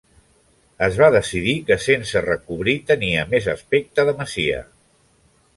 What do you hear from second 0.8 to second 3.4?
Es va decidir que sense recobrir tenia